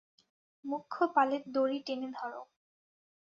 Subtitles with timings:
[0.65, 2.41] মূখ্য পালের দড়ি টেনে ধরো।